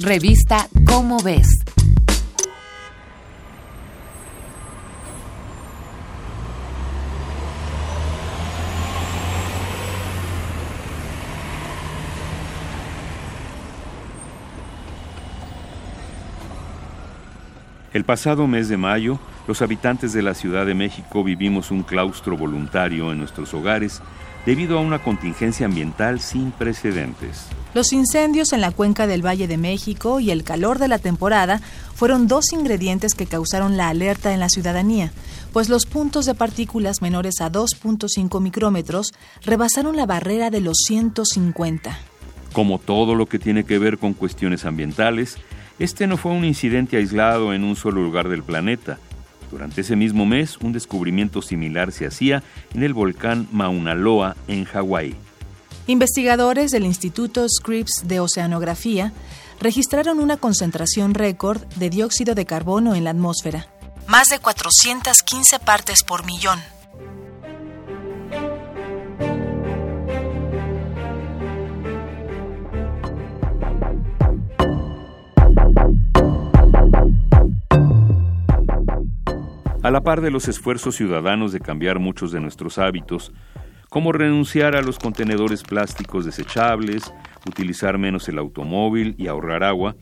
[0.00, 1.46] Revista Cómo ves.
[17.92, 22.36] El pasado mes de mayo, los habitantes de la Ciudad de México vivimos un claustro
[22.36, 24.02] voluntario en nuestros hogares
[24.44, 27.46] debido a una contingencia ambiental sin precedentes.
[27.74, 31.60] Los incendios en la cuenca del Valle de México y el calor de la temporada
[31.94, 35.12] fueron dos ingredientes que causaron la alerta en la ciudadanía,
[35.52, 39.12] pues los puntos de partículas menores a 2.5 micrómetros
[39.44, 41.98] rebasaron la barrera de los 150.
[42.52, 45.36] Como todo lo que tiene que ver con cuestiones ambientales,
[45.80, 49.00] este no fue un incidente aislado en un solo lugar del planeta.
[49.50, 54.64] Durante ese mismo mes, un descubrimiento similar se hacía en el volcán Mauna Loa, en
[54.64, 55.16] Hawái.
[55.86, 59.12] Investigadores del Instituto Scripps de Oceanografía
[59.60, 63.66] registraron una concentración récord de dióxido de carbono en la atmósfera,
[64.08, 66.58] más de 415 partes por millón.
[79.82, 83.34] A la par de los esfuerzos ciudadanos de cambiar muchos de nuestros hábitos,
[83.94, 87.12] como renunciar a los contenedores plásticos desechables,
[87.46, 89.94] utilizar menos el automóvil y ahorrar agua,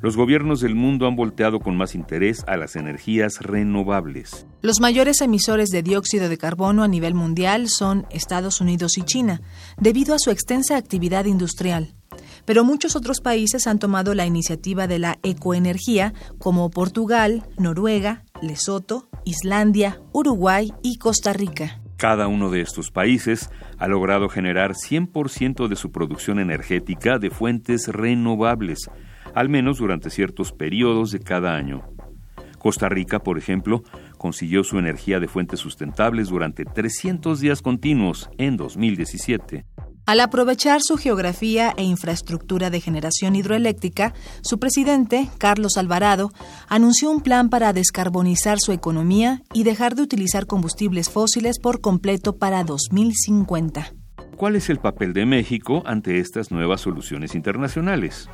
[0.00, 4.46] los gobiernos del mundo han volteado con más interés a las energías renovables.
[4.60, 9.42] Los mayores emisores de dióxido de carbono a nivel mundial son Estados Unidos y China,
[9.76, 11.96] debido a su extensa actividad industrial.
[12.44, 19.08] Pero muchos otros países han tomado la iniciativa de la ecoenergía, como Portugal, Noruega, Lesoto,
[19.24, 21.81] Islandia, Uruguay y Costa Rica.
[22.02, 27.86] Cada uno de estos países ha logrado generar 100% de su producción energética de fuentes
[27.86, 28.90] renovables,
[29.36, 31.84] al menos durante ciertos periodos de cada año.
[32.58, 33.84] Costa Rica, por ejemplo,
[34.18, 39.64] consiguió su energía de fuentes sustentables durante 300 días continuos en 2017.
[40.04, 46.32] Al aprovechar su geografía e infraestructura de generación hidroeléctrica, su presidente, Carlos Alvarado,
[46.68, 52.36] anunció un plan para descarbonizar su economía y dejar de utilizar combustibles fósiles por completo
[52.36, 53.92] para 2050.
[54.36, 58.28] ¿Cuál es el papel de México ante estas nuevas soluciones internacionales?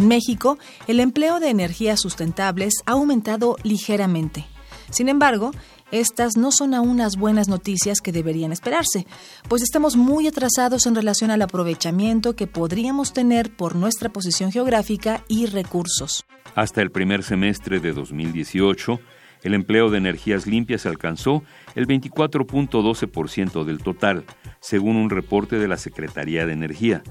[0.00, 4.46] En México, el empleo de energías sustentables ha aumentado ligeramente.
[4.88, 5.50] Sin embargo,
[5.90, 9.06] estas no son aún las buenas noticias que deberían esperarse,
[9.46, 15.22] pues estamos muy atrasados en relación al aprovechamiento que podríamos tener por nuestra posición geográfica
[15.28, 16.24] y recursos.
[16.54, 19.00] Hasta el primer semestre de 2018,
[19.42, 21.42] el empleo de energías limpias alcanzó
[21.74, 24.24] el 24.12% del total,
[24.60, 27.02] según un reporte de la Secretaría de Energía,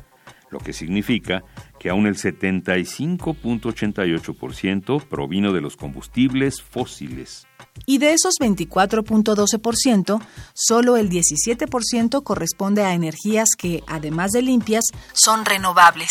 [0.52, 1.44] lo que significa
[1.80, 7.48] que aún el 75.88% provino de los combustibles fósiles.
[7.86, 10.22] Y de esos 24.12%,
[10.54, 14.84] solo el 17% corresponde a energías que, además de limpias,
[15.14, 16.10] son renovables.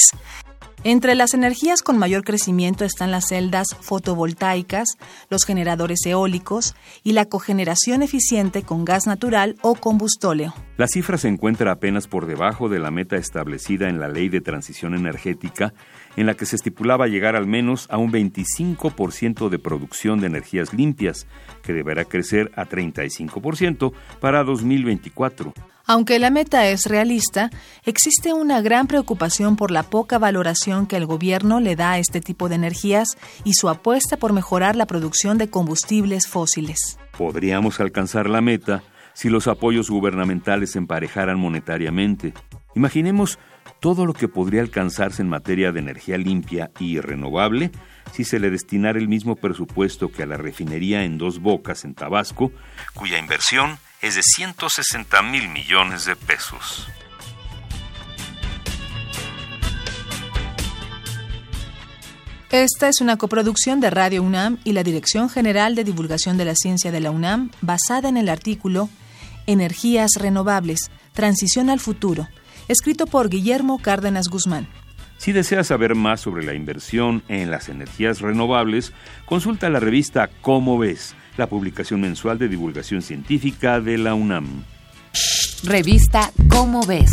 [0.84, 4.87] Entre las energías con mayor crecimiento están las celdas fotovoltaicas,
[5.28, 10.55] los generadores eólicos y la cogeneración eficiente con gas natural o combustóleo.
[10.77, 14.41] La cifra se encuentra apenas por debajo de la meta establecida en la Ley de
[14.41, 15.75] Transición Energética,
[16.17, 20.72] en la que se estipulaba llegar al menos a un 25% de producción de energías
[20.72, 21.27] limpias,
[21.62, 25.53] que deberá crecer a 35% para 2024.
[25.91, 27.49] Aunque la meta es realista,
[27.87, 32.21] existe una gran preocupación por la poca valoración que el gobierno le da a este
[32.21, 36.99] tipo de energías y su apuesta por mejorar la producción de combustibles fósiles.
[37.16, 38.82] Podríamos alcanzar la meta
[39.15, 42.34] si los apoyos gubernamentales emparejaran monetariamente.
[42.75, 43.38] Imaginemos
[43.81, 47.70] todo lo que podría alcanzarse en materia de energía limpia y renovable
[48.12, 51.94] si se le destinara el mismo presupuesto que a la refinería en Dos Bocas, en
[51.94, 52.53] Tabasco,
[52.93, 56.89] cuya inversión es de 160 mil millones de pesos.
[62.50, 66.55] Esta es una coproducción de Radio UNAM y la Dirección General de Divulgación de la
[66.55, 68.89] Ciencia de la UNAM, basada en el artículo
[69.47, 72.27] Energías Renovables, Transición al Futuro,
[72.69, 74.67] escrito por Guillermo Cárdenas Guzmán.
[75.19, 78.93] Si deseas saber más sobre la inversión en las energías renovables,
[79.27, 84.64] consulta la revista Cómo ves, la publicación mensual de divulgación científica de la UNAM.
[85.64, 87.12] Revista Cómo ves